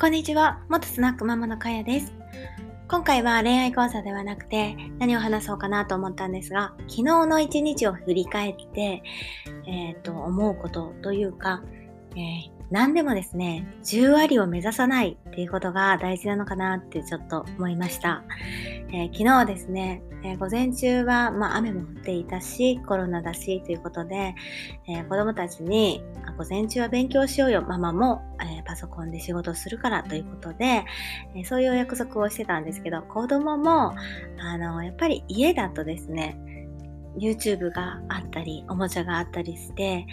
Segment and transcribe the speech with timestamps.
[0.00, 0.60] こんにちは。
[0.68, 2.14] 元スナックママのかやです。
[2.86, 9.02] 今回は恋愛講座ではなくて何を話そうかなと思ったんですが、昨日の一日を振り返って、
[9.66, 11.64] えっ、ー、と、思うことというか、
[12.14, 18.24] えー、何でもですね、10割を目指さないっていうことが大事なのかなってちょっと思いました。
[18.92, 24.34] えー、昨日ですね、えー、午前中は、まあ、雨も降っていたし、コロナだしということで、
[24.86, 26.02] えー、子供たちに、
[26.36, 30.84] 午前中は勉強しようよ、ママも、えパソコンで仕事するからということで、
[31.34, 33.94] えそういう約束をしてたんですけど、子供も、
[34.38, 36.38] あの、やっぱり家だとですね、
[37.18, 40.06] YouTube があったり、おもちゃがあったりして、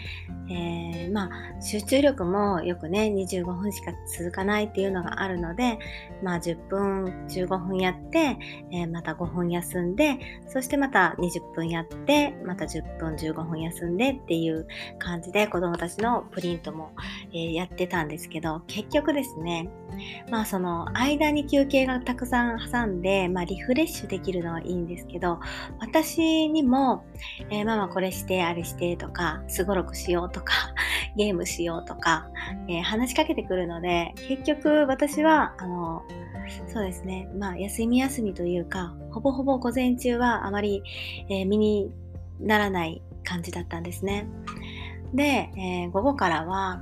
[0.49, 5.79] えー、まあ、集中力もよくね、25分しか続かないっていうのがあるので、
[6.23, 8.37] まあ、10分、15分やって、
[8.71, 14.67] えー、また5分休んで、そしてまた20分やって、また10分、15分休んでっていう
[14.99, 16.91] 感じで子供たちのプリントも、
[17.33, 19.69] えー、やってたんですけど、結局ですね、
[20.29, 25.39] まあその間に休憩がたくさん挟んで、まあリフレッシュできるのはいいんですけど、
[25.79, 26.94] 私にも、
[27.49, 30.53] えー、ママこれして、あれしてとか、すごろくしようとか、
[31.15, 32.29] ゲームしようとか、
[32.67, 36.03] えー、話しかけてくるので、結局私は、あの、
[36.67, 40.83] そうですね、まあ休み休みというか、ほぼほぼ午前中はあまり、
[41.29, 41.91] えー、身に
[42.39, 44.27] ならない感じだったんですね。
[45.13, 46.81] で、えー、午後からは、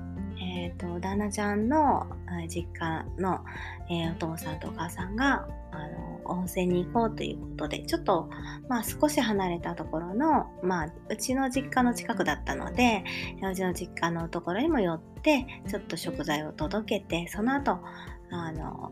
[0.56, 2.06] えーと、旦那ちゃんの
[2.48, 3.44] 実家の、
[3.90, 8.30] えー、お父さんとお母さんがあの温泉に行こうということでちょっと、
[8.70, 13.04] まあ、少し離れたところの、まあ、うちの実家の近くだったので
[13.42, 17.80] うちの実家のところにも寄ってちょっと食材を届けてその後
[18.30, 18.92] あの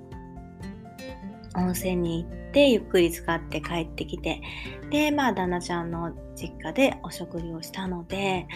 [1.55, 4.41] 温泉に行ってゆっくり使って帰ってきて
[4.89, 8.47] でまあ旦那ちゃんの実家でお食事をしたので、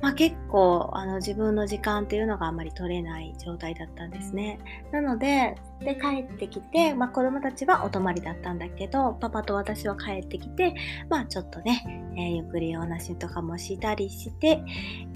[0.00, 4.58] まあ、結構あの自分の時間っていうのがあまり取れない状態だったんですね。
[4.92, 10.74] なので、で帰ってきて、まあ、子供たちはお泊まりだったんだけど、パパと私は帰ってきて、
[11.10, 11.82] まあちょっとね、
[12.16, 14.62] えー、ゆっくりお話とかもしたりして、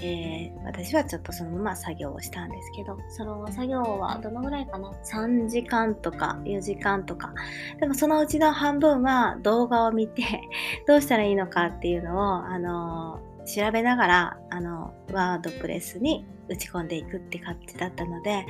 [0.00, 7.32] えー、私はちょっとそのまま作業をしたんですけど、その作業はどのぐらいかな ?3 時間とか4時間とか。
[7.80, 10.22] でもそのうちの半分は動画を見て、
[10.86, 18.46] どうしたらいいのかっていうのを、あのー、調べながら、あの、ワードプレスに打ち込んでいくって感じだったので、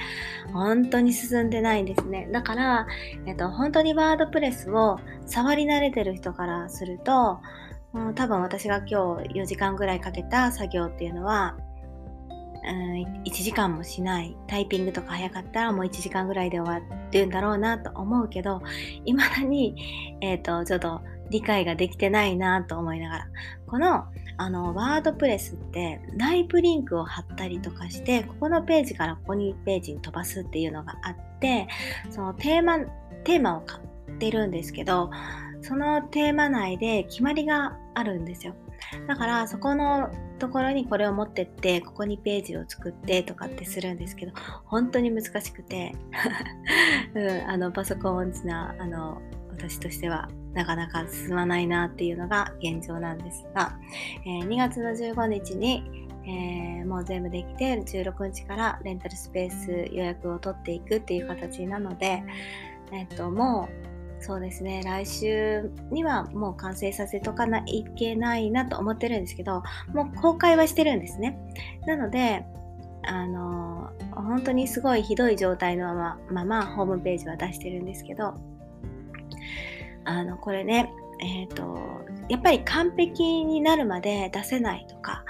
[0.53, 2.29] 本当に進んでないんですね。
[2.33, 2.87] だから、
[3.27, 7.41] えっと、本当にワードプレスを触り慣れてる人からすると、
[7.93, 11.57] もう多分私が今日4時間ぐらいかけた作業っていうのは、
[12.73, 14.37] 1時間もしない。
[14.47, 18.63] タイピングとか早かったらもう1時間ぐらいで終わってるんだろうなと思うけど、
[19.05, 23.27] 未だに、え、ー、と、ちょっと理解ができてないなと思いながら。
[23.67, 24.05] この、
[24.37, 31.67] あの、ワードプレスって内部リンクを貼ったりとかして、ここのページからここにページに飛ばすっていうのがあって、
[32.11, 32.79] そのテーマ、
[33.25, 35.11] テーマを買ってるんですけど、
[35.61, 38.55] そのテーマ内で決まりがあるんですよ。
[39.07, 44.33] だからそこのところにこれを持ってってここにページを作ってとかってするんですけど
[44.65, 45.95] 本当に難しくて、
[47.15, 53.77] うん、あのパソコン音痴なあの私としてはなかなか進まないなっていうのが現状なんですが、
[54.25, 62.23] えー、2月の15日に、えー、もう全部できて16日からレンタルスペース予約を取っていくっていう形なので、
[62.93, 63.88] えっと、もう
[64.21, 64.83] そうですね。
[64.85, 69.63] 来週にはもう完成させとかないけないなと思ってるんですけど
[69.95, 71.39] もう公開はしてるんですね。
[71.87, 72.45] なので
[73.03, 78.35] あの本当にすごいひどい状態のままままホームページは出してるんですけど
[80.05, 81.79] あのこれねえっ、ー、と
[82.29, 85.25] やっぱり完璧になるまで出せないとか、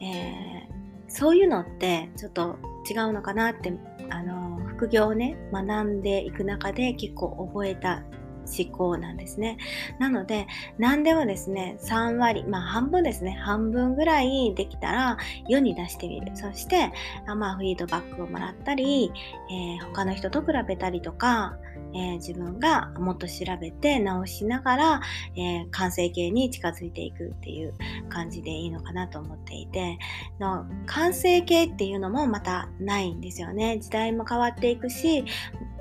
[0.00, 0.66] えー、
[1.08, 2.58] そういうのってちょっと
[2.88, 3.72] 違うのかなって
[4.10, 8.04] あの副業をね学んでいく中で結構覚えた
[8.46, 9.56] 思考なんですね。
[9.98, 10.46] なので、
[10.78, 15.18] 何でもですね、3割、まあ半分ですね、半分ぐらいできたら
[15.48, 16.36] 世に出してみる。
[16.36, 16.92] そして、
[17.26, 19.12] まあフィードバックをもらったり、
[19.50, 21.56] えー、他の人と比べたりとか、
[21.92, 25.00] えー、自分がもっと調べて直しながら、
[25.36, 27.74] えー、完成形に近づいていくっていう
[28.08, 29.98] 感じでいいのかなと思っていて
[30.38, 35.24] の完成形っていうのもまたないんですよね時代も変わっていくし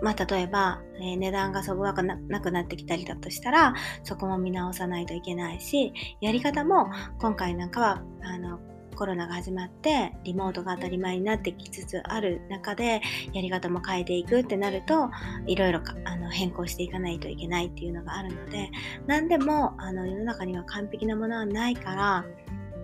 [0.02, 3.74] まあ、例えば、えー、値段がそぐわくなくなってきたりだとしたら
[4.04, 8.60] そこも見直さないといけないしやり方も今回なんかはあの
[9.00, 13.02] コロナが始まってリモートが当たり前になってきつつある中で
[13.32, 15.10] やり方も変えていくってなると
[15.48, 18.70] いろいろあの変更していかないといけないっていうのがあるので
[19.08, 22.26] 何でもあの世の中には完璧なものはないから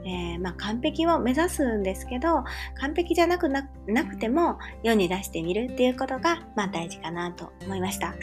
[0.05, 2.43] えー、まあ、完璧を目指すんですけど
[2.79, 8.07] 完璧じゃなくなくても世に出してみるっていうことが、まあ、大事かなと思いました。
[8.07, 8.13] は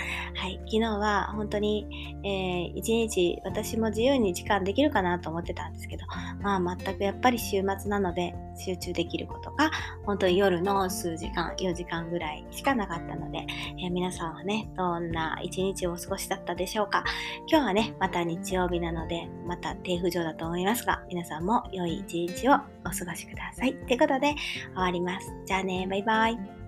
[0.49, 1.87] い、昨日は本当に、
[2.25, 6.07] えー、一日私も自由に時間できるかなと思ってたんですけど、
[6.41, 9.71] まあ、全くやっぱり週末なので集中できることが
[10.05, 13.47] 本当に夜の数時間4時間ぐらいしかなかったので、
[13.79, 17.05] えー、皆さんはねどんな一日をお過ごしだったでしょうか
[17.49, 22.55] 今日はねまた日曜日なのでまた低浮上だと思いますが皆さんも良い一日を
[22.85, 23.75] お過ごしください。
[23.75, 24.35] ということで
[24.75, 25.33] 終わります。
[25.47, 26.62] じゃあね、バイバイ。